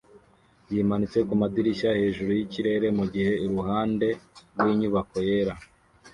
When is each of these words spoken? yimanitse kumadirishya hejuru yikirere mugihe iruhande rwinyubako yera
yimanitse 0.71 1.17
kumadirishya 1.27 1.89
hejuru 1.99 2.29
yikirere 2.37 2.87
mugihe 2.97 3.31
iruhande 3.45 4.07
rwinyubako 4.57 5.17
yera 5.27 5.53